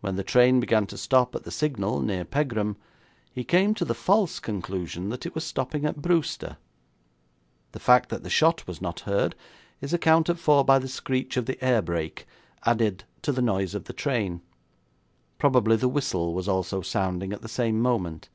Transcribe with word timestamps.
When 0.00 0.16
the 0.16 0.24
train 0.24 0.58
began 0.58 0.88
to 0.88 0.98
stop 0.98 1.36
at 1.36 1.44
the 1.44 1.52
signal 1.52 2.00
near 2.00 2.24
Pegram, 2.24 2.76
he 3.32 3.44
came 3.44 3.74
to 3.74 3.84
the 3.84 3.94
false 3.94 4.40
conclusion 4.40 5.08
that 5.10 5.24
it 5.24 5.36
was 5.36 5.44
stopping 5.44 5.84
at 5.84 6.02
Brewster. 6.02 6.56
The 7.70 7.78
fact 7.78 8.08
that 8.08 8.24
the 8.24 8.28
shot 8.28 8.66
was 8.66 8.82
not 8.82 8.98
heard 9.06 9.36
is 9.80 9.92
accounted 9.94 10.40
for 10.40 10.64
by 10.64 10.80
the 10.80 10.88
screech 10.88 11.36
of 11.36 11.46
the 11.46 11.64
air 11.64 11.80
brake, 11.80 12.26
added 12.64 13.04
to 13.22 13.30
the 13.30 13.40
noise 13.40 13.72
of 13.76 13.84
the 13.84 13.92
train. 13.92 14.40
Probably 15.38 15.76
the 15.76 15.86
whistle 15.88 16.34
was 16.34 16.48
also 16.48 16.80
sounding 16.82 17.32
at 17.32 17.42
the 17.42 17.48
same 17.48 17.78
moment. 17.78 18.30